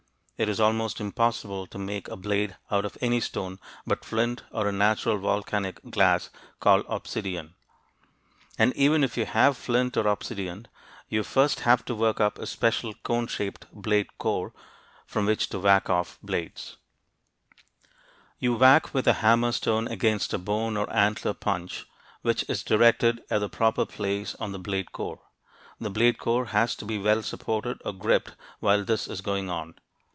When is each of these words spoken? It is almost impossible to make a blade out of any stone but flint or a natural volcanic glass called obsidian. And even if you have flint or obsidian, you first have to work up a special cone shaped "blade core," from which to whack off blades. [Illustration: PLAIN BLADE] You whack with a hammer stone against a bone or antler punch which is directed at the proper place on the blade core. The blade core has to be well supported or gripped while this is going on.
It 0.41 0.49
is 0.49 0.59
almost 0.59 0.99
impossible 0.99 1.67
to 1.67 1.77
make 1.77 2.07
a 2.07 2.15
blade 2.17 2.55
out 2.71 2.83
of 2.83 2.97
any 2.99 3.19
stone 3.19 3.59
but 3.85 4.03
flint 4.03 4.41
or 4.49 4.67
a 4.67 4.71
natural 4.71 5.19
volcanic 5.19 5.79
glass 5.91 6.31
called 6.59 6.83
obsidian. 6.89 7.53
And 8.57 8.73
even 8.75 9.03
if 9.03 9.17
you 9.17 9.27
have 9.27 9.55
flint 9.55 9.97
or 9.97 10.07
obsidian, 10.07 10.67
you 11.07 11.21
first 11.21 11.59
have 11.59 11.85
to 11.85 11.93
work 11.93 12.19
up 12.19 12.39
a 12.39 12.47
special 12.47 12.95
cone 13.03 13.27
shaped 13.27 13.71
"blade 13.71 14.17
core," 14.17 14.51
from 15.05 15.27
which 15.27 15.47
to 15.49 15.59
whack 15.59 15.91
off 15.91 16.17
blades. 16.23 16.77
[Illustration: 17.51 17.59
PLAIN 17.59 17.89
BLADE] 17.91 18.35
You 18.39 18.55
whack 18.57 18.93
with 18.95 19.05
a 19.07 19.13
hammer 19.21 19.51
stone 19.51 19.87
against 19.89 20.33
a 20.33 20.39
bone 20.39 20.75
or 20.75 20.91
antler 20.91 21.35
punch 21.35 21.85
which 22.23 22.45
is 22.49 22.63
directed 22.63 23.21
at 23.29 23.37
the 23.41 23.47
proper 23.47 23.85
place 23.85 24.33
on 24.39 24.53
the 24.53 24.57
blade 24.57 24.91
core. 24.91 25.19
The 25.79 25.91
blade 25.91 26.17
core 26.17 26.45
has 26.45 26.75
to 26.77 26.85
be 26.85 26.97
well 26.97 27.21
supported 27.21 27.79
or 27.85 27.93
gripped 27.93 28.33
while 28.59 28.83
this 28.83 29.07
is 29.07 29.21
going 29.21 29.47
on. 29.47 29.75